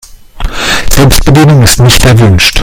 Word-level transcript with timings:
Selbstbedienung 0.89 1.61
ist 1.61 1.79
nicht 1.79 2.03
erwünscht. 2.05 2.59